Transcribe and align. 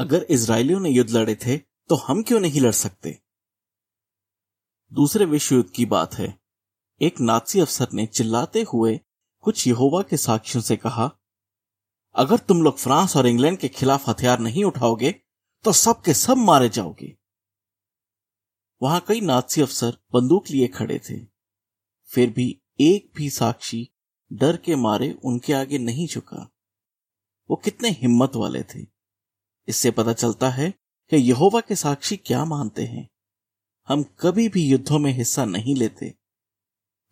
अगर 0.00 0.22
इसराइलियों 0.30 0.80
ने 0.80 0.90
युद्ध 0.90 1.10
लड़े 1.10 1.34
थे 1.36 1.56
तो 1.58 1.94
हम 1.94 2.22
क्यों 2.22 2.38
नहीं 2.40 2.60
लड़ 2.60 2.72
सकते? 2.72 3.18
दूसरे 4.92 5.24
विश्व 5.24 5.54
युद्ध 5.54 5.70
की 5.70 5.84
बात 5.86 6.14
है। 6.14 6.28
एक 7.00 7.20
नाथसी 7.20 7.60
अफसर 7.60 7.88
ने 7.94 8.06
चिल्लाते 8.06 8.62
हुए 8.62 8.98
कुछ 9.44 9.66
यहोवा 9.66 10.02
के 10.02 10.16
साक्षियों 10.16 10.62
से 10.62 10.76
कहा, 10.76 11.10
अगर 12.14 12.38
तुम 12.38 12.62
लोग 12.62 12.78
फ्रांस 12.78 13.16
और 13.16 13.26
इंग्लैंड 13.26 13.58
के 13.58 13.68
खिलाफ 13.68 14.08
हथियार 14.08 14.38
नहीं 14.38 14.64
उठाओगे 14.64 15.10
तो 15.64 15.72
सब 15.72 16.00
के 16.02 16.14
सब 16.14 16.36
मारे 16.36 16.68
जाओगे। 16.68 17.16
वहाँ 18.82 19.04
कई 19.08 19.20
नाथसी 19.20 19.62
अफसर 19.62 19.98
बंदूक 20.12 20.50
लिए 20.50 20.68
खड़े 20.68 20.98
थे। 20.98 21.18
फिर 22.10 22.30
भी 22.30 22.60
एक 22.80 23.10
भी 23.16 23.28
साक्षी 23.30 23.88
डर 24.32 24.56
के 24.56 24.76
मारे 24.76 25.10
उनके 25.24 25.52
आगे 25.52 25.78
नहीं 25.78 26.06
झुका। 26.06 26.50
वो 27.50 27.56
कितने 27.56 27.90
हिम्मत 27.90 28.36
वाले 28.36 28.62
थे। 28.62 28.99
इससे 29.68 29.90
पता 29.90 30.12
चलता 30.12 30.50
है 30.50 30.70
कि 31.10 31.16
यहोवा 31.16 31.60
के 31.60 31.76
साक्षी 31.76 32.16
क्या 32.16 32.44
मानते 32.44 32.86
हैं। 32.86 33.08
हम 33.88 34.02
कभी 34.02 34.48
भी 34.48 34.68
युद्धों 34.68 34.98
में 34.98 35.12
हिस्सा 35.12 35.44
नहीं 35.44 35.76
लेते, 35.76 36.14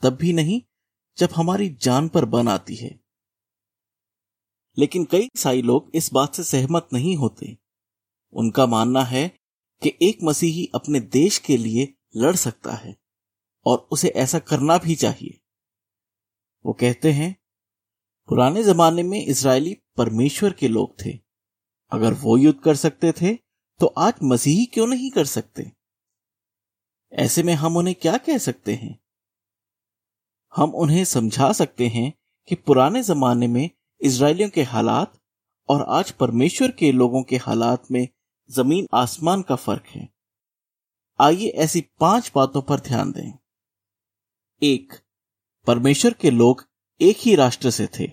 तब 0.03 0.11
भी 0.11 0.33
नहीं, 0.33 0.63
जब 1.19 1.29
हमारी 1.37 1.69
जान 1.69 2.09
पर 2.09 2.25
बन 2.25 2.49
आती 2.49 2.77
है। 2.77 3.01
लेकिन 4.79 5.05
कई 5.05 5.25
ईसाई 5.25 5.63
लोग 5.63 5.91
इस 5.95 6.13
बात 6.13 6.35
से 6.35 6.45
सहमत 6.45 6.89
नहीं 6.93 7.17
होते। 7.17 7.59
उनका 8.33 8.67
मानना 8.67 9.05
है 9.05 9.29
कि 9.83 9.99
एक 10.03 10.19
मसीही 10.23 10.71
अपने 10.75 11.01
देश 11.01 11.39
के 11.39 11.57
लिए 11.57 11.95
लड़ 12.17 12.37
सकता 12.37 12.73
है 12.73 12.97
और 13.67 13.79
उसे 13.79 14.09
ऐसा 14.09 14.39
करना 14.39 14.79
भी 14.79 14.95
चाहिए। 14.95 15.41
वो 16.67 16.73
कहते 16.73 17.13
हैं, 17.13 17.37
पुराने 18.29 18.65
जमाने 18.65 19.03
में 19.03 19.27
इसराइली 19.27 19.77
परमेश्वर 19.97 20.53
के 20.53 20.69
लोग 20.69 20.95
थे। 21.05 21.28
अगर 21.91 22.15
वो 22.15 22.37
युद्ध 22.37 22.61
कर 22.61 22.77
सकते 22.77 23.13
थे 23.13 23.35
तो 23.81 23.87
आज 23.87 24.15
मसीही 24.23 24.67
क्यों 24.67 24.87
नहीं 24.87 25.11
कर 25.11 25.25
सकते? 25.25 25.73
ऐसे 27.13 27.43
में 27.43 27.55
हम 27.55 27.77
उन्हें 27.77 27.95
क्या 27.95 28.19
कह 28.19 28.39
सकते 28.39 28.75
हैं? 28.75 28.99
हम 30.57 30.71
उन्हें 30.75 31.05
समझा 31.05 31.53
सकते 31.53 31.89
हैं 31.89 32.13
कि 32.49 32.55
पुराने 32.55 33.03
जमाने 33.03 33.47
में 33.47 33.71
इसराइलियों 34.01 34.51
के 34.51 34.63
हालात 34.63 35.21
और 35.69 35.83
आज 35.89 36.11
परमेश्वर 36.11 36.71
के 36.71 36.93
लोगों 36.93 37.23
के 37.23 37.37
हालात 37.37 37.91
में 37.91 38.09
ज़मीन 38.51 38.87
आसमान 38.95 39.43
का 39.43 39.57
फ़र्क 39.57 39.85
है। 39.87 40.09
आइए 41.21 41.49
ऐसी 41.49 41.81
पाँच 42.01 42.33
बातों 42.35 42.63
पर 42.63 42.81
ध्यान 42.81 43.13
दें। 43.13 43.33
एक, 44.63 44.93
परमेश्वर 45.67 46.13
के 46.13 46.31
लोग 46.31 46.69
एक 47.01 47.17
ही 47.21 47.35
राष्ट्र 47.35 47.71
से 47.71 47.89
थे। 47.99 48.11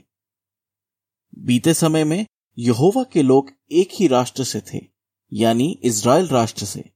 बीते 1.37 1.73
समय 1.73 2.03
में 2.03 2.25
यहोवा 2.57 3.03
के 3.03 3.21
लोग 3.21 3.51
एक 3.71 3.89
ही 3.93 4.07
राष्ट्र 4.07 4.43
से 4.43 4.61
थे, 4.73 4.79
यानी 5.33 5.79
इज़राइल 5.83 6.27
राष्ट्र 6.27 6.65
से। 6.65 6.91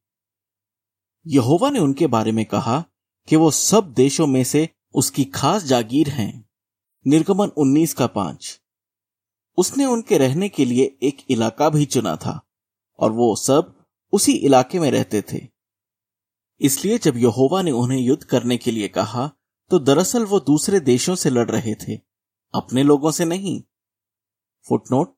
यहोवा 1.28 1.70
ने 1.70 1.80
उनके 1.80 2.08
बारे 2.08 2.32
में 2.32 2.46
कहा 2.46 2.84
कि 3.28 3.36
वो 3.36 3.52
सब 3.52 3.94
देशों 3.94 4.28
में 4.28 4.44
से 4.44 4.70
उसकी 4.94 5.26
खास 5.26 5.64
जागीर 5.64 6.10
हैं। 6.10 6.50
निर्गमन 7.06 7.48
19 7.48 7.94
का 7.94 8.08
पाँच। 8.08 8.62
उसने 9.58 9.86
उनके 9.86 10.18
रहने 10.18 10.50
के 10.50 10.66
लिए 10.66 10.98
एक 11.04 11.26
इलाका 11.30 11.70
भी 11.70 11.86
चुना 11.86 12.16
था, 12.16 12.40
और 13.00 13.12
वो 13.12 13.36
सब 13.36 13.76
उसी 14.14 14.32
इलाके 14.32 14.80
में 14.80 14.90
रहते 14.92 15.22
थे। 15.22 15.48
इसलिए 16.62 16.98
जब 16.98 17.18
यहोवा 17.18 17.62
ने 17.62 17.72
उन्हें 17.72 18.00
युद्ध 18.00 18.24
करने 18.24 18.58
के 18.58 18.72
लिए 18.72 18.88
कहा 18.88 19.32
तो 19.72 19.80
दरअसल 19.80 20.26
वो 20.26 20.40
दूसरे 20.40 20.80
देशों 20.80 21.16
से 21.16 21.30
लड़ 21.30 21.50
रहे 21.52 21.76
थे, 21.76 21.96
अपने 22.54 22.84
लोगों 22.84 23.12
से 23.12 23.26
नहीं। 23.26 23.62
फुटनोट 24.66 25.16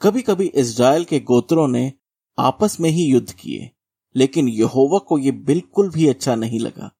कभी 0.00 0.22
कभी 0.22 0.46
इज़राइल 0.46 1.04
के 1.04 1.20
गोत्रों 1.20 1.68
ने 1.68 1.92
आपस 2.38 2.80
में 2.80 2.90
ही 2.90 3.04
युद्ध 3.04 3.32
किए, 3.32 3.70
लेकिन 4.16 4.48
यहोवा 4.48 4.98
को 4.98 5.18
यह 5.18 5.32
बिल्कुल 5.32 5.90
भी 5.90 6.08
अच्छा 6.08 6.34
नहीं 6.34 6.60
लगा। 6.60 6.90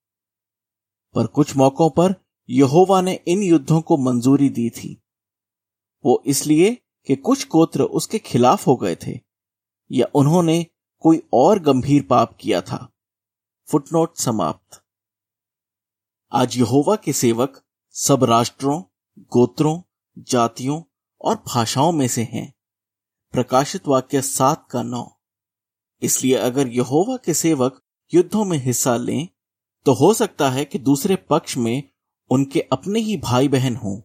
पर 1.14 1.26
कुछ 1.26 1.56
मौकों 1.56 1.91
पर 1.91 2.14
यहोवा 2.50 3.00
ने 3.00 3.20
इन 3.28 3.42
युद्धों 3.42 3.81
को 3.81 3.97
मंजूरी 3.97 4.48
दी 4.48 4.70
थी। 4.70 5.03
वो 6.04 6.22
इसलिए 6.26 6.78
कि 7.06 7.16
कुछ 7.16 7.48
गोत्र 7.48 7.82
उसके 7.82 8.19
खिलाफ 8.19 8.66
हो 8.66 8.76
गए 8.76 8.97
थे, 9.06 9.20
या 9.92 10.06
उन्होंने 10.14 10.66
कोई 11.00 11.22
और 11.32 11.58
गंभीर 11.58 12.03
पाप 12.03 12.37
किया 12.41 12.60
था। 12.60 12.92
फुटनोट 13.69 14.16
समाप्त। 14.16 14.82
आज 16.32 16.58
यहोवा 16.58 16.97
के 16.97 17.12
सेवक 17.12 17.62
सब 17.91 18.25
राष्ट्रों, 18.25 18.82
गोत्रों, 19.19 19.82
जातियों 20.19 20.82
और 21.20 21.44
भाषाओं 21.47 21.92
में 21.92 22.08
से 22.08 22.22
हैं। 22.22 22.57
प्रकाशित 23.33 23.89
वाक्य 23.89 24.21
सात 24.22 24.66
का 24.71 24.83
नौ। 24.83 25.05
इसलिए 26.03 26.34
अगर 26.34 26.69
यहोवा 26.69 27.16
के 27.16 27.34
सेवक 27.34 27.81
युद्धों 28.12 28.44
में 28.44 28.59
हिस्सा 28.59 28.97
लें 28.97 29.28
तो 29.87 29.93
हो 29.94 30.12
सकता 30.15 30.50
है 30.50 30.65
कि 30.65 30.78
दूसरे 30.78 31.16
पक्ष 31.31 31.56
में 31.56 31.83
उनके 32.31 32.61
अपने 32.72 33.00
ही 33.00 33.17
भाई 33.17 33.49
बहन 33.49 33.77
हों 33.77 34.00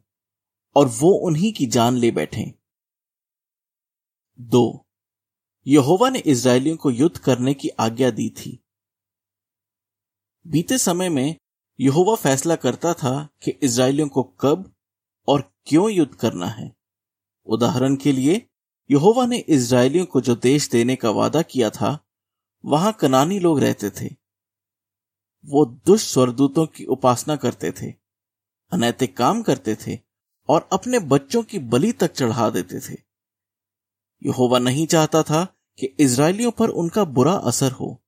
और 0.75 0.87
वो 0.87 1.11
उन्हीं 1.27 1.51
की 1.53 1.65
जान 1.65 1.95
ले 1.95 2.11
बैठें। 2.11 2.51
दो, 4.39 4.85
यहोवा 5.65 6.09
ने 6.09 6.19
इसराइलियों 6.19 6.77
को 6.77 6.91
युद्ध 6.91 7.17
करने 7.17 7.53
की 7.53 7.69
आज्ञा 7.69 8.09
दी 8.11 8.29
थी। 8.29 8.59
बीते 10.45 10.77
समय 10.77 11.09
में 11.09 11.35
यहोवा 11.79 12.15
फैसला 12.15 12.55
करता 12.55 12.93
था 12.93 13.27
कि 13.43 13.51
इसराइलियों 13.63 14.07
को 14.07 14.23
कब 14.23 14.73
और 15.27 15.41
क्यों 15.65 15.89
युद्ध 15.91 16.13
करना 16.15 16.47
है। 16.47 16.71
उदाहरण 17.47 17.95
के 17.95 18.11
लिए 18.11 18.47
यहोवा 18.91 19.25
ने 19.25 19.37
इसराइलियों 19.37 20.05
को 20.05 20.21
जो 20.21 20.35
देश 20.35 20.69
देने 20.69 20.95
का 20.95 21.09
वादा 21.09 21.41
किया 21.41 21.69
था, 21.69 21.97
वहाँ 22.65 22.93
कनानी 22.93 23.39
लोग 23.39 23.59
रहते 23.59 23.89
थे। 23.89 24.15
वो 25.45 25.65
दुष्ट 25.85 26.07
स्वरदूतों 26.07 26.65
की 26.65 26.85
उपासना 26.85 27.35
करते 27.35 27.71
थे, 27.71 27.91
अनैतिक 28.71 29.17
काम 29.17 29.41
करते 29.41 29.75
थे 29.75 29.99
और 30.49 30.69
अपने 30.73 30.99
बच्चों 30.99 31.43
की 31.43 31.59
बलि 31.59 31.91
तक 31.91 32.13
चढ़ा 32.13 32.49
देते 32.49 32.79
थे। 32.79 32.97
यहोवा 34.23 34.59
नहीं 34.59 34.87
चाहता 34.87 35.23
था 35.23 35.45
कि 35.79 35.87
इसराइलियों 35.99 36.51
पर 36.51 36.69
उनका 36.69 37.03
बुरा 37.03 37.33
असर 37.33 37.71
हो। 37.71 38.03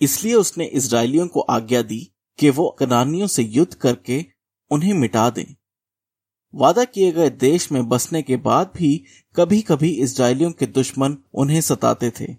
इसलिए 0.00 0.34
उसने 0.34 0.64
इसराइलियों 0.64 1.28
को 1.28 1.40
आज्ञा 1.40 1.82
दी 1.82 2.12
कि 2.38 2.50
वो 2.50 2.76
कनानियों 2.78 3.26
से 3.26 3.42
युद्ध 3.42 3.74
करके 3.74 4.24
उन्हें 4.70 4.94
मिटा 4.94 5.30
दें। 5.30 5.54
वादा 6.54 6.84
किए 6.84 7.12
गए 7.12 7.30
देश 7.30 7.72
में 7.72 7.88
बसने 7.88 8.22
के 8.22 8.36
बाद 8.36 8.72
भी 8.76 9.04
कभी 9.36 9.60
कभी 9.62 9.90
इसराइलियों 9.90 10.52
के 10.52 10.66
दुश्मन 10.66 11.16
उन्हें 11.34 11.60
सताते 11.60 12.10
थे। 12.10 12.36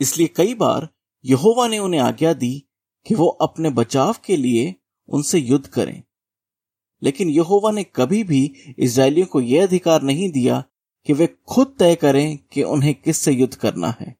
इसलिए 0.00 0.26
कई 0.26 0.54
बार 0.54 0.88
यहोवा 1.24 1.66
ने 1.68 1.78
उन्हें 1.78 2.00
आज्ञा 2.00 2.32
दी 2.32 2.64
कि 3.06 3.14
वो 3.14 3.26
अपने 3.26 3.70
बचाव 3.70 4.16
के 4.24 4.36
लिए 4.36 4.74
उनसे 5.08 5.38
युद्ध 5.38 5.66
करें। 5.66 6.02
लेकिन 7.02 7.28
यहोवा 7.28 7.70
ने 7.70 7.84
कभी 7.84 8.22
भी 8.24 8.54
इसराइलियों 8.78 9.26
को 9.26 9.40
यह 9.40 9.66
अधिकार 9.66 10.02
नहीं 10.02 10.30
दिया 10.30 10.64
कि 11.06 11.12
वे 11.12 11.26
खुद 11.26 11.76
तय 11.78 11.94
करें 11.94 12.38
कि 12.52 12.62
उन्हें 12.62 12.94
किससे 12.94 13.32
युद्ध 13.32 13.54
करना 13.54 13.94
है। 14.00 14.16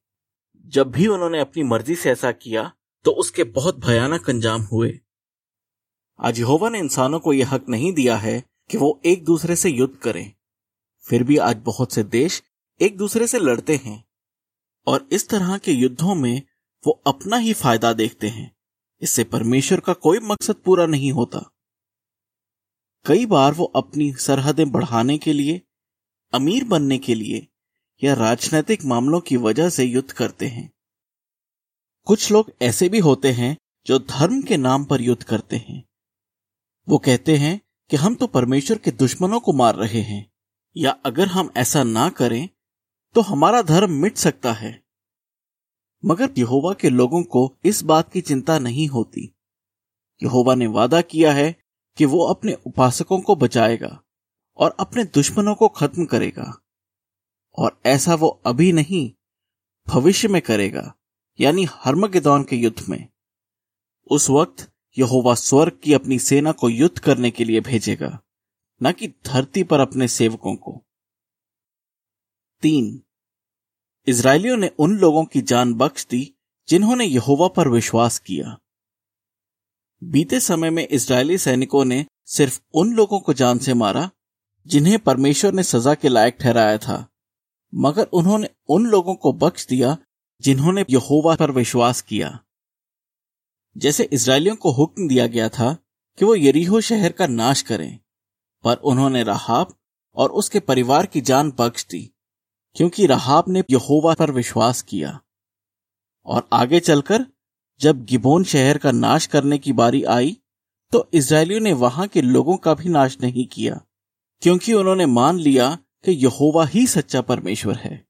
जब 0.66 0.90
भी 0.90 1.06
उन्होंने 1.06 1.40
अपनी 1.40 1.62
मर्ज़ी 1.62 1.94
से 1.94 2.10
ऐसा 2.10 2.32
किया 2.32 2.70
तो 3.04 3.10
उसके 3.10 3.44
बहुत 3.44 3.78
भयानक 3.78 4.30
अंजाम 4.30 4.62
हुए। 4.62 4.98
आज 6.20 6.38
यहोवा 6.38 6.68
ने 6.68 6.78
इंसानों 6.78 7.20
को 7.20 7.32
यह 7.32 7.54
हक 7.54 7.68
नहीं 7.68 7.92
दिया 7.92 8.16
है 8.16 8.42
कि 8.70 8.76
वो 8.76 9.00
एक 9.06 9.24
दूसरे 9.24 9.56
से 9.56 9.70
युद्ध 9.70 9.96
करें। 9.96 10.32
फिर 11.00 11.24
भी 11.24 11.36
आज 11.36 11.56
बहुत 11.56 11.92
से 11.92 12.02
देश 12.02 12.42
एक 12.80 12.96
दूसरे 12.96 13.26
से 13.26 13.38
लड़ते 13.38 13.76
हैं 13.76 14.04
और 14.86 15.08
इस 15.12 15.28
तरह 15.28 15.58
के 15.58 15.72
युद्धों 15.72 16.14
में 16.14 16.42
वो 16.86 17.02
अपना 17.06 17.36
ही 17.36 17.52
फ़ायदा 17.52 17.92
देखते 17.92 18.28
हैं। 18.28 18.56
इससे 19.00 19.24
परमेश्वर 19.24 19.80
का 19.80 19.92
कोई 19.92 20.18
मकसद 20.18 20.54
पूरा 20.54 20.86
नहीं 20.86 21.12
होता। 21.12 21.38
कई 23.06 23.26
बार 23.26 23.52
वो 23.52 23.64
अपनी 23.64 24.12
सरहदें 24.12 24.70
बढ़ाने 24.70 25.18
के 25.18 25.32
लिए, 25.32 25.62
अमीर 26.32 26.64
बनने 26.64 26.98
के 26.98 27.14
लिए 27.14 27.48
या 28.04 28.14
राजनीतिक 28.14 28.84
मामलों 28.84 29.20
की 29.20 29.36
वजह 29.36 29.68
से 29.68 29.84
युद्ध 29.84 30.12
करते 30.12 30.46
हैं। 30.46 30.72
कुछ 32.04 32.32
लोग 32.32 32.52
ऐसे 32.62 32.88
भी 32.88 32.98
होते 32.98 33.32
हैं 33.32 33.56
जो 33.86 33.98
धर्म 33.98 34.42
के 34.42 34.56
नाम 34.56 34.84
पर 34.84 35.00
युद्ध 35.00 35.22
करते 35.22 35.56
हैं। 35.56 35.84
वो 36.88 36.98
कहते 36.98 37.36
हैं 37.36 37.60
कि 37.90 37.96
हम 37.96 38.14
तो 38.14 38.26
परमेश्वर 38.26 38.78
के 38.78 38.90
दुश्मनों 38.90 39.40
को 39.40 39.52
मार 39.52 39.74
रहे 39.74 40.00
हैं, 40.00 40.30
या 40.76 40.90
अगर 41.04 41.26
हम 41.26 41.50
ऐसा 41.56 41.82
ना 41.82 42.08
करें 42.08 42.48
तो 43.14 43.20
हमारा 43.20 43.62
धर्म 43.62 43.92
मिट 43.92 44.16
सकता 44.16 44.52
है। 44.52 44.82
मगर 46.04 46.32
यहोवा 46.38 46.72
के 46.72 46.90
लोगों 46.90 47.22
को 47.22 47.56
इस 47.64 47.82
बात 47.82 48.12
की 48.12 48.20
चिंता 48.20 48.58
नहीं 48.58 48.88
होती। 48.88 49.34
यहोवा 50.22 50.54
ने 50.54 50.66
वादा 50.66 51.00
किया 51.00 51.32
है 51.32 51.56
कि 51.96 52.04
वो 52.04 52.26
अपने 52.26 52.52
उपासकों 52.66 53.20
को 53.20 53.36
बचाएगा 53.36 54.02
और 54.56 54.76
अपने 54.80 55.04
दुश्मनों 55.04 55.54
को 55.54 55.68
खत्म 55.68 56.04
करेगा। 56.04 56.52
और 57.58 57.80
ऐसा 57.86 58.14
वो 58.14 58.28
अभी 58.46 58.72
नहीं, 58.72 59.12
भविष्य 59.86 60.28
में 60.28 60.40
करेगा, 60.42 60.94
यानी 61.40 61.66
हर्मगिदौन 61.70 62.44
के 62.44 62.56
युद्ध 62.56 62.88
में। 62.88 63.08
उस 64.10 64.28
वक्त 64.30 64.70
यहोवा 64.96 65.34
स्वर्ग 65.34 65.78
की 65.82 65.92
अपनी 65.94 66.18
सेना 66.18 66.52
को 66.52 66.68
युद्ध 66.68 66.98
करने 66.98 67.30
के 67.30 67.44
लिए 67.44 67.60
भेजेगा, 67.60 68.18
न 68.80 68.92
कि 68.92 69.08
धरती 69.26 69.62
पर 69.62 69.80
अपने 69.80 70.08
सेवकों 70.08 70.54
को। 70.56 70.82
तीन 72.62 73.00
इसराइलियों 74.06 74.56
ने 74.56 74.70
उन 74.78 74.96
लोगों 74.98 75.24
की 75.24 75.40
जान 75.42 75.74
बख्श 75.74 76.06
दी 76.06 76.22
जिन्होंने 76.68 77.04
यहोवा 77.04 77.48
पर 77.48 77.68
विश्वास 77.68 78.18
किया। 78.18 78.56
बीते 80.02 80.40
समय 80.40 80.70
में 80.70 80.86
इसराइली 80.88 81.38
सैनिकों 81.38 81.84
ने 81.84 82.04
सिर्फ़ 82.26 82.60
उन 82.74 82.92
लोगों 82.92 83.20
को 83.20 83.32
जान 83.34 83.58
से 83.58 83.74
मारा 83.74 84.10
जिन्हें 84.66 84.98
परमेश्वर 84.98 85.52
ने 85.52 85.62
सजा 85.62 85.94
के 85.94 86.08
लायक 86.08 86.36
ठहराया 86.40 86.78
था, 86.78 87.06
मगर 87.72 88.04
उन्होंने 88.04 88.48
उन 88.68 88.86
लोगों 88.86 89.14
को 89.14 89.32
बख्श 89.32 89.66
दिया 89.66 89.96
जिन्होंने 90.40 90.84
यहोवा 90.90 91.34
पर 91.36 91.50
विश्वास 91.50 92.00
किया। 92.00 92.38
जैसे 93.78 94.08
इसराइलियों 94.12 94.56
को 94.56 94.70
हुक्म 94.70 95.08
दिया 95.08 95.26
गया 95.26 95.48
था 95.48 95.72
कि 96.18 96.24
वो 96.24 96.34
यरीहो 96.34 96.80
शहर 96.80 97.12
का 97.12 97.26
नाश 97.26 97.62
करें। 97.62 97.98
पर 98.64 98.76
उन्होंने 98.84 99.22
रहाब 99.22 99.74
और 100.16 100.30
उसके 100.30 100.60
परिवार 100.60 101.06
की 101.06 101.20
जान 101.20 101.50
बख्श 101.58 101.86
दी, 101.86 102.10
क्योंकि 102.76 103.06
रहाब 103.06 103.44
ने 103.48 103.62
यहोवा 103.70 104.14
पर 104.14 104.30
विश्वास 104.30 104.82
किया। 104.82 105.18
और 106.26 106.48
आगे 106.52 106.80
चलकर, 106.80 107.26
जब 107.80 108.04
गिबोन 108.04 108.44
शहर 108.44 108.78
का 108.78 108.90
नाश 108.92 109.26
करने 109.26 109.58
की 109.58 109.72
बारी 109.72 110.02
आई 110.04 110.36
तो 110.92 111.08
इसराइलियों 111.14 111.60
ने 111.60 111.72
वहाँ 111.72 112.06
के 112.08 112.20
लोगों 112.22 112.56
का 112.56 112.74
भी 112.74 112.88
नाश 112.88 113.16
नहीं 113.22 113.46
किया, 113.46 113.80
क्योंकि 114.42 114.72
उन्होंने 114.74 115.06
मान 115.06 115.38
लिया 115.38 115.74
कि 116.04 116.12
यहोवा 116.14 116.64
ही 116.66 116.86
सच्चा 116.86 117.20
परमेश्वर 117.22 117.76
है। 117.76 118.06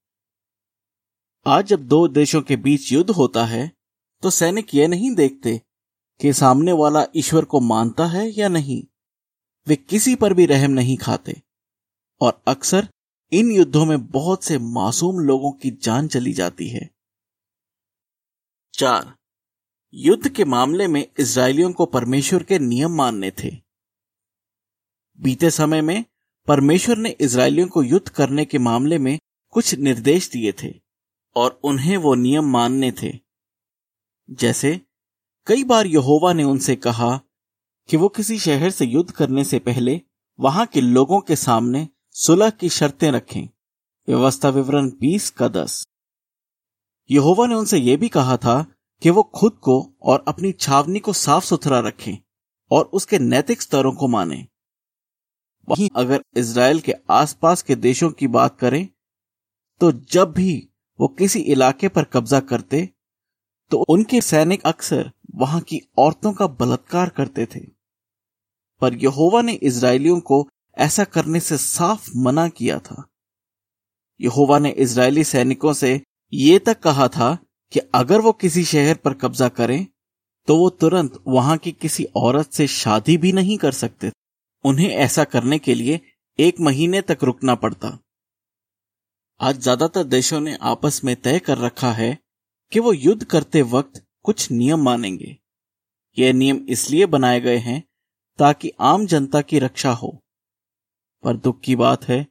आज 1.47 1.67
जब 1.67 1.87
दो 1.87 2.07
देशों 2.09 2.43
के 2.43 2.57
बीच 2.57 2.93
युद्ध 2.93 3.11
होता 3.11 3.45
है 3.45 3.71
तो 4.23 4.31
सैनिक 4.31 4.75
यह 4.75 4.89
नहीं 4.89 5.15
देखते 5.15 5.63
कि 6.21 6.33
सामने 6.33 6.73
वाला 6.73 7.07
ईश्वर 7.17 7.45
को 7.45 7.61
मानता 7.61 8.07
है 8.07 8.39
या 8.39 8.49
नहीं। 8.49 8.85
वे 9.67 9.77
किसी 9.77 10.15
पर 10.15 10.35
भी 10.35 10.47
रहम 10.47 10.71
नहीं 10.71 10.97
खाते। 10.97 11.43
और 12.21 12.43
अक्सर 12.49 12.89
इन 13.33 13.51
युद्धों 13.51 13.87
में 13.87 14.07
बहुत 14.07 14.45
से 14.45 14.59
मासूम 14.59 15.19
लोगों 15.19 15.53
की 15.53 15.71
जान 15.71 16.09
चली 16.09 16.33
जाती 16.33 16.69
है। 16.69 16.91
चार, 18.75 19.15
युद्ध 19.95 20.29
के 20.29 20.45
मामले 20.45 20.89
में 20.89 21.07
इसराइलियों 21.19 21.73
को 21.73 21.87
परमेश्वर 21.87 22.43
के 22.43 22.59
नियम 22.59 22.91
मानने 22.91 23.31
थे। 23.31 23.57
बीते 25.21 25.51
समय 25.51 25.81
में 25.81 26.05
परमेश्वर 26.47 26.97
ने 26.97 27.17
इसराइलियों 27.21 27.69
को 27.69 27.83
युद्ध 27.83 28.09
करने 28.09 28.45
के 28.45 28.59
मामले 28.59 28.99
में 28.99 29.19
कुछ 29.51 29.75
निर्देश 29.75 30.31
दिए 30.31 30.53
थे 30.53 30.81
और 31.37 31.61
उन्हें 31.65 31.97
वो 31.97 32.15
नियम 32.15 32.45
मानने 32.45 32.93
थे। 32.93 33.28
जैसे, 34.31 34.81
कई 35.47 35.65
बार 35.65 35.87
यहोवा 35.87 36.33
ने 36.33 36.45
उनसे 36.45 36.77
कहा 36.77 37.21
कि 37.89 37.97
वो 37.97 38.09
किसी 38.09 38.39
शहर 38.39 38.71
से 38.71 38.85
युद्ध 38.85 39.11
करने 39.11 39.45
से 39.45 39.59
पहले 39.59 40.01
वहाँ 40.41 40.67
के 40.67 40.81
लोगों 40.81 41.21
के 41.21 41.37
सामने 41.37 41.89
सुलह 42.11 42.51
की 42.51 42.69
शर्तें 42.69 43.11
रखें। 43.11 43.49
व्यवस्था 44.09 44.49
विवरण 44.49 44.91
20 44.91 45.31
का 45.31 45.49
10 45.49 45.85
यहोवा 47.11 47.47
ने 47.47 47.55
उनसे 47.55 47.79
यह 47.79 47.97
भी 47.97 48.09
कहा 48.09 48.37
था 48.37 48.67
कि 49.03 49.11
वो 49.11 49.23
खुद 49.23 49.53
को 49.53 49.97
और 50.03 50.25
अपनी 50.29 50.53
छावनी 50.53 50.99
को 50.99 51.13
साफ़ 51.13 51.45
सुथरा 51.45 51.79
रखें 51.79 52.17
और 52.71 52.85
उसके 52.85 53.19
नैतिक 53.19 53.63
स्तरों 53.63 53.93
को 53.93 54.09
माने। 54.09 54.47
वहीं 55.69 55.89
अगर 55.97 56.25
इसराइल 56.37 56.81
के 56.81 56.95
आसपास 57.11 57.63
के 57.63 57.75
देशों 57.77 58.11
की 58.11 58.27
बात 58.27 58.59
करें 58.59 58.89
तो 59.81 59.93
जब 59.93 60.33
भी 60.33 60.69
वो 61.01 61.09
किसी 61.09 61.39
इलाके 61.39 61.89
पर 61.89 62.05
कब्जा 62.05 62.41
करते 62.41 62.91
तो 63.73 63.85
उनके 63.89 64.21
सैनिक 64.21 64.63
अक्सर 64.67 65.11
वहाँ 65.37 65.61
की 65.61 65.81
औरतों 65.99 66.33
का 66.33 66.47
बलात्कार 66.47 67.09
करते 67.09 67.47
थे। 67.47 67.61
पर 68.83 68.95
यहोवा 68.95 69.43
ने 69.43 69.53
इसराइलियों 69.53 70.19
को 70.23 70.47
ऐसा 70.77 71.05
करने 71.07 71.41
से 71.41 71.57
साफ़ 71.59 72.11
मना 72.17 72.49
किया 72.51 72.79
था। 72.79 73.05
यहोवा 74.21 74.59
ने 74.59 74.71
इसराइली 74.79 75.25
सैनिकों 75.25 75.73
से 75.75 76.01
ये 76.33 76.59
तक 76.59 76.81
कहा 76.81 77.09
था 77.09 77.37
कि 77.73 77.81
अगर 77.95 78.21
वो 78.21 78.33
किसी 78.35 78.65
शहर 78.65 78.97
पर 78.97 79.15
कब्जा 79.15 79.49
करें 79.51 79.87
तो 80.49 80.57
वो 80.57 80.69
तुरंत 80.73 81.19
वहाँ 81.27 81.57
की 81.59 81.73
किसी 81.73 82.05
औरत 82.17 82.53
से 82.53 82.67
शादी 82.67 83.17
भी 83.17 83.33
नहीं 83.33 83.57
कर 83.59 83.73
सकते। 83.73 84.11
उन्हें 84.65 84.89
ऐसा 84.89 85.25
करने 85.25 85.59
के 85.59 85.75
लिए 85.75 86.01
एक 86.39 86.61
महीने 86.61 87.01
तक 87.03 87.25
रुकना 87.25 87.55
पड़ता। 87.55 87.99
आज 89.41 89.59
ज़्यादातर 89.59 90.05
देशों 90.07 90.41
ने 90.41 90.57
आपस 90.63 91.01
में 91.05 91.15
तय 91.17 91.39
कर 91.39 91.59
रखा 91.59 91.91
है 91.93 92.17
कि 92.73 92.81
वो 92.81 92.93
युद्ध 92.93 93.25
करते 93.25 93.63
वक्त 93.63 94.07
कुछ 94.23 94.51
नियम 94.51 94.83
मानेंगे। 94.83 95.39
ये 96.19 96.33
नियम 96.33 96.67
इसलिए 96.69 97.07
बनाए 97.07 97.41
गए 97.41 97.57
हैं 97.57 97.89
ताकि 98.39 98.73
आम 98.81 99.07
जनता 99.07 99.41
की 99.41 99.59
रक्षा 99.59 99.91
हो। 99.91 100.25
पर 101.23 101.37
दुख 101.37 101.61
की 101.61 101.77
बात 101.77 102.05
है 102.05 102.27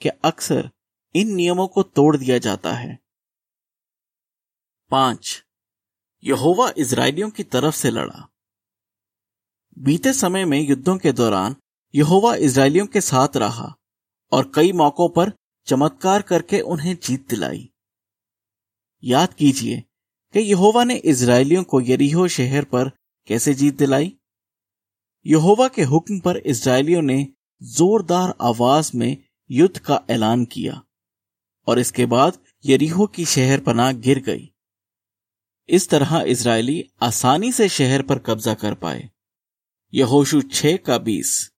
कि 0.00 0.08
अक्सर 0.08 0.70
इन 1.14 1.34
नियमों 1.34 1.68
को 1.68 1.82
तोड़ 1.82 2.16
दिया 2.16 2.38
जाता 2.38 2.72
है। 2.72 2.98
पाँच, 4.90 5.44
यहोवा 6.24 6.72
इसराइलियों 6.76 7.30
की 7.30 7.42
तरफ़ 7.42 7.74
से 7.74 7.90
लड़ा। 7.90 8.28
बीते 9.78 10.12
समय 10.12 10.44
में 10.44 10.60
युद्धों 10.60 10.98
के 10.98 11.12
दौरान 11.12 11.56
यहोवा 11.94 12.34
इसराइलियों 12.34 12.86
के 12.86 13.00
साथ 13.00 13.36
रहा 13.36 13.76
और 14.32 14.52
कई 14.54 14.72
मौकों 14.72 15.08
पर 15.08 15.32
चमत्कार 15.66 16.22
करके 16.22 16.60
उन्हें 16.60 16.96
जीत 17.02 17.28
दिलाई। 17.28 17.71
याद 19.04 19.34
कीजिए 19.34 19.80
कि 20.34 20.40
यहोवा 20.40 20.84
ने 20.84 20.96
इसराइलियों 20.96 21.64
को 21.64 21.80
यरीहो 21.80 22.28
शहर 22.28 22.64
पर 22.64 22.90
कैसे 23.26 23.54
जीत 23.54 23.78
दिलाई। 23.78 24.16
यहोवा 25.26 25.68
के 25.68 25.82
हुक्म 25.82 26.20
पर 26.20 26.36
इसराइलियों 26.36 27.02
ने 27.02 27.26
जोरदार 27.62 28.34
आवाज़ 28.40 28.90
में 28.94 29.16
युद्ध 29.50 29.78
का 29.78 30.02
ऐलान 30.10 30.44
किया 30.44 30.82
और 31.66 31.78
इसके 31.78 32.06
बाद 32.06 32.38
यरीहो 32.64 33.06
की 33.06 33.24
शहर 33.24 33.60
पनाह 33.60 33.92
गिर 33.92 34.18
गई। 34.18 34.48
इस 35.68 35.88
तरह 35.88 36.20
इसराइली 36.20 36.90
आसानी 37.02 37.52
से 37.52 37.68
शहर 37.68 38.02
पर 38.02 38.18
कब्जा 38.18 38.54
कर 38.54 38.74
पाए। 38.74 39.10
यहोशु 39.94 40.42
छह 40.42 40.76
का 40.76 40.98
बीस। 40.98 41.50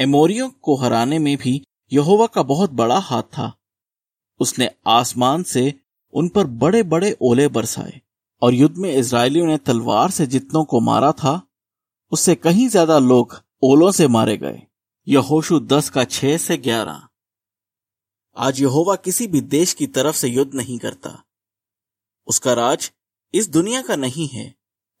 एमोरियों 0.00 0.50
को 0.50 0.76
हराने 0.76 1.18
में 1.18 1.36
भी 1.36 1.64
यहोवा 1.92 2.26
का 2.26 2.42
बहुत 2.42 2.70
बड़ा 2.70 2.98
हाथ 2.98 3.22
था। 3.22 3.52
उसने 4.40 4.70
आसमान 4.86 5.42
से 5.42 5.74
उन 6.14 6.28
पर 6.28 6.46
बड़े 6.46 6.82
बड़े 6.82 7.16
ओले 7.22 7.48
बरसाए, 7.48 8.00
और 8.42 8.54
युद्ध 8.54 8.76
में 8.76 8.92
इसराइलियों 8.94 9.46
ने 9.46 9.58
तलवार 9.58 10.10
से 10.10 10.26
जितनों 10.26 10.64
को 10.64 10.80
मारा 10.80 11.12
था, 11.12 11.40
उससे 12.12 12.34
कहीं 12.34 12.68
ज़्यादा 12.68 12.98
लोग 12.98 13.42
ओलों 13.62 13.90
से 13.92 14.08
मारे 14.08 14.36
गए। 14.36 14.62
यहोशु 15.06 15.60
दस 15.60 15.90
का 15.90 16.04
छह 16.04 16.36
से 16.36 16.56
ग्यारह। 16.56 17.08
आज 18.36 18.60
यहोवा 18.60 18.96
किसी 18.96 19.26
भी 19.26 19.40
देश 19.40 19.72
की 19.72 19.86
तरफ़ 19.86 20.16
से 20.16 20.28
युद्ध 20.28 20.54
नहीं 20.54 20.78
करता। 20.78 21.22
उसका 22.28 22.52
राज 22.52 22.90
इस 23.34 23.48
दुनिया 23.48 23.82
का 23.82 23.96
नहीं 23.96 24.28
है, 24.28 24.54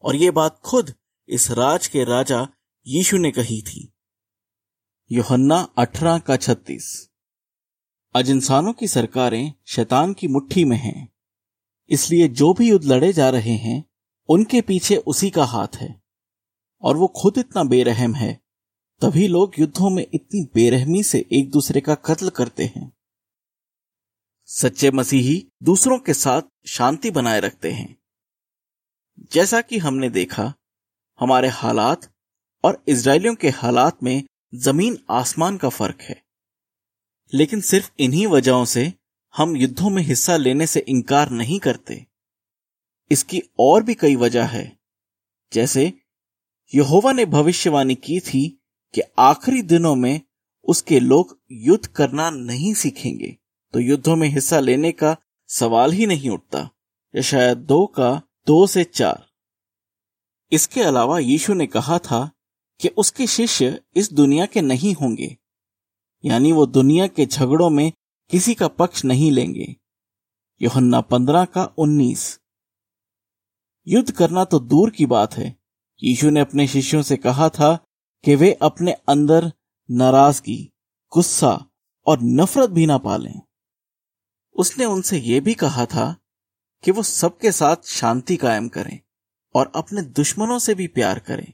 और 0.04 0.16
यह 0.16 0.30
बात 0.30 0.58
खुद 0.58 0.94
इस 1.28 1.50
राज 1.50 1.86
के 1.86 2.04
राजा 2.04 2.48
यीशु 2.86 3.18
ने 3.18 3.30
कही 3.30 3.62
थी। 3.62 3.92
योहन्ना 5.10 5.68
अठारह 5.78 6.18
का 6.18 6.36
छत्तीस। 6.36 7.09
आज 8.16 8.30
इंसानों 8.30 8.72
की 8.72 8.88
सरकारें 8.88 9.52
शैतान 9.66 10.12
की 10.12 10.28
मुट्ठी 10.28 10.64
में 10.64 10.76
हैं। 10.76 11.12
इसलिए 11.88 12.28
जो 12.28 12.54
भी 12.54 12.68
युद्ध 12.68 12.86
लड़े 12.86 13.12
जा 13.12 13.30
रहे 13.30 13.54
हैं, 13.56 13.84
उनके 14.28 14.60
पीछे 14.60 14.96
उसी 14.96 15.30
का 15.30 15.44
हाथ 15.44 15.68
है। 15.76 16.02
और 16.82 16.96
वो 16.96 17.06
खुद 17.06 17.38
इतना 17.38 17.64
बेरहम 17.64 18.14
है, 18.14 18.40
तभी 19.00 19.28
लोग 19.28 19.52
युद्धों 19.58 19.90
में 19.90 20.06
इतनी 20.14 20.48
बेरहमी 20.54 21.02
से 21.02 21.28
एक 21.32 21.50
दूसरे 21.50 21.80
का 21.80 21.94
कत्ल 21.94 22.28
करते 22.28 22.64
हैं। 22.64 22.92
सच्चे 24.46 24.90
मसीही 24.90 25.48
दूसरों 25.62 25.98
के 25.98 26.14
साथ 26.14 26.42
शांति 26.68 27.10
बनाए 27.10 27.40
रखते 27.40 27.72
हैं। 27.72 27.98
जैसा 29.32 29.60
कि 29.60 29.78
हमने 29.78 30.10
देखा, 30.10 30.54
हमारे 31.20 31.48
हालात 31.48 32.14
और 32.64 32.84
इसराइलियों 32.88 33.34
के 33.34 33.48
हालात 33.48 34.02
में 34.02 34.24
ज़मीन 34.54 34.98
आसमान 35.10 35.56
का 35.56 35.68
फ़र्क 35.68 35.98
है। 36.00 36.29
लेकिन 37.34 37.60
सिर्फ़ 37.60 37.90
इन्हीं 37.98 38.26
वजहों 38.26 38.64
से 38.64 38.92
हम 39.36 39.56
युद्धों 39.56 39.90
में 39.90 40.02
हिस्सा 40.02 40.36
लेने 40.36 40.66
से 40.66 40.80
इनकार 40.80 41.30
नहीं 41.30 41.58
करते। 41.58 42.06
इसकी 43.10 43.42
और 43.58 43.82
भी 43.82 43.94
कई 43.94 44.16
वजह 44.16 44.44
है। 44.44 44.78
जैसे, 45.52 45.92
यहोवा 46.74 47.12
ने 47.12 47.26
भविष्यवाणी 47.26 47.94
की 47.94 48.20
थी 48.20 48.62
कि 48.94 49.00
आखिरी 49.18 49.62
दिनों 49.62 49.94
में 49.94 50.20
उसके 50.64 51.00
लोग 51.00 51.42
युद्ध 51.52 51.86
करना 51.86 52.30
नहीं 52.30 52.74
सीखेंगे 52.74 53.36
तो 53.72 53.80
युद्धों 53.80 54.16
में 54.16 54.28
हिस्सा 54.28 54.60
लेने 54.60 54.92
का 54.92 55.16
सवाल 55.48 55.92
ही 55.92 56.06
नहीं 56.06 56.30
उठता। 56.30 56.70
शायद 57.22 57.58
दो 57.58 57.86
का 57.86 58.22
दो 58.46 58.66
से 58.66 58.84
चार। 58.84 59.26
इसके 60.52 60.82
अलावा 60.82 61.18
यीशु 61.18 61.54
ने 61.54 61.66
कहा 61.66 61.98
था 61.98 62.30
कि 62.80 62.88
उसके 62.88 63.26
शिष्य 63.26 63.80
इस 63.96 64.12
दुनिया 64.12 64.46
के 64.46 64.60
नहीं 64.60 64.94
होंगे। 64.94 65.36
यानी 66.24 66.52
वो 66.52 66.66
दुनिया 66.66 67.06
के 67.06 67.26
झगड़ों 67.26 67.70
में 67.70 67.92
किसी 68.30 68.54
का 68.54 68.68
पक्ष 68.68 69.04
नहीं 69.04 69.32
लेंगे। 69.32 69.76
योहन्ना 70.62 71.00
पंद्रह 71.00 71.44
का 71.44 71.64
उन्नीस। 71.64 72.40
युद्ध 73.88 74.10
करना 74.10 74.44
तो 74.44 74.58
दूर 74.58 74.90
की 74.90 75.06
बात 75.06 75.34
है। 75.34 75.56
यीशु 76.02 76.30
ने 76.30 76.40
अपने 76.40 76.66
शिष्यों 76.66 77.02
से 77.02 77.16
कहा 77.16 77.48
था 77.48 77.84
कि 78.24 78.34
वे 78.34 78.52
अपने 78.52 78.92
अंदर 78.92 79.52
नाराज़गी, 79.90 80.72
गुस्सा 81.12 81.66
और 82.06 82.18
नफरत 82.22 82.70
भी 82.70 82.86
ना 82.86 82.98
पालें। 82.98 83.40
उसने 84.56 84.84
उनसे 84.84 85.18
यह 85.18 85.40
भी 85.40 85.54
कहा 85.54 85.86
था 85.86 86.16
कि 86.84 86.90
वो 86.90 87.02
सबके 87.02 87.52
साथ 87.52 87.76
शांति 87.84 88.36
कायम 88.36 88.68
करें 88.68 89.00
और 89.54 89.72
अपने 89.74 90.02
दुश्मनों 90.02 90.58
से 90.58 90.74
भी 90.74 90.86
प्यार 90.86 91.18
करें। 91.18 91.52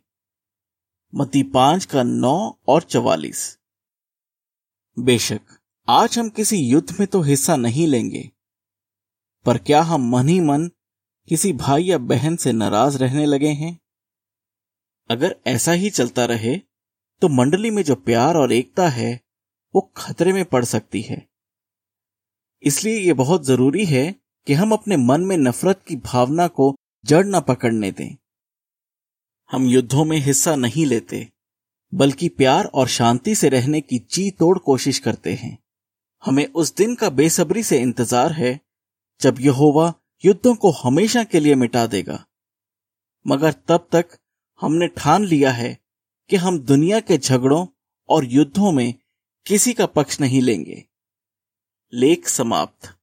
मती 1.15 1.43
पाँच 1.43 1.85
का 1.85 2.03
नौ 2.03 2.59
और 2.69 2.83
चवालीस। 2.83 3.59
बेशक, 4.97 5.41
आज 5.89 6.19
हम 6.19 6.29
किसी 6.29 6.57
युद्ध 6.59 6.97
में 7.01 7.07
तो 7.09 7.21
हिस्सा 7.21 7.57
नहीं 7.57 7.87
लेंगे, 7.87 8.31
पर 9.47 9.59
क्या 9.59 9.83
हम 9.83 10.09
मन 10.11 10.29
ही 10.29 10.41
मन 10.41 10.71
किसी 11.29 11.53
भाई 11.53 11.85
या 11.85 11.99
बहन 11.99 12.37
से 12.37 12.53
नाराज़ 12.53 12.97
रहने 12.99 13.27
लगे 13.27 13.49
हैं? 13.49 13.79
अगर 15.11 15.37
ऐसा 15.47 15.73
ही 15.73 15.91
चलता 15.91 16.25
रहे 16.25 16.57
तो 17.23 17.29
मंडली 17.29 17.71
में 17.71 17.83
जो 17.83 17.95
प्यार 17.97 18.37
और 18.37 18.53
एकता 18.53 18.89
है, 18.89 19.21
वो 19.75 19.81
खतरे 19.97 20.33
में 20.33 20.45
पड़ 20.45 20.65
सकती 20.65 21.03
है। 21.03 21.27
इसलिए 22.63 22.99
यह 22.99 23.15
बहुत 23.15 23.45
ज़रूरी 23.45 23.85
है 23.85 24.15
कि 24.47 24.53
हम 24.53 24.73
अपने 24.73 24.97
मन 24.97 25.21
में 25.21 25.37
नफरत 25.37 25.85
की 25.89 25.97
भावना 25.97 26.49
को 26.49 26.75
जड़ 27.05 27.25
न 27.27 27.41
पकड़ने 27.41 27.93
दें। 27.93 28.17
हम 29.51 29.67
युद्धों 29.67 30.05
में 30.05 30.19
हिस्सा 30.19 30.57
नहीं 30.57 30.87
लेते। 30.87 31.29
बल्कि 31.97 32.29
प्यार 32.29 32.65
और 32.65 32.89
शांति 32.89 33.35
से 33.35 33.49
रहने 33.49 33.81
की 33.81 33.99
ची 33.99 34.31
तोड़ 34.31 34.59
कोशिश 34.59 34.99
करते 34.99 35.35
हैं। 35.35 35.59
हमें 36.25 36.47
उस 36.47 36.75
दिन 36.75 36.95
का 36.95 37.11
बेसब्री 37.11 37.63
से 37.63 37.79
इंतज़ार 37.79 38.33
है, 38.33 38.61
जब 39.21 39.37
यहोवा 39.41 39.95
युद्धों 40.25 40.55
को 40.55 40.71
हमेशा 40.71 41.25
के 41.25 41.41
लिए 41.41 41.55
मिटा 41.55 41.87
देगा। 41.87 42.27
मगर 43.27 43.53
तब 43.53 43.89
तक 43.93 44.19
हमने 44.61 44.87
ठान 44.87 45.25
लिया 45.25 45.51
है 45.51 45.79
कि 46.31 46.37
हम 46.37 46.59
दुनिया 46.59 47.01
के 47.01 47.19
झगड़ों 47.19 47.67
और 48.09 48.25
युद्धों 48.25 48.73
में 48.73 48.95
किसी 49.47 49.73
का 49.73 49.87
पक्ष 49.87 50.21
नहीं 50.21 50.43
लेंगे। 50.43 50.85
लेख 51.93 52.29
समाप्त। 52.29 52.96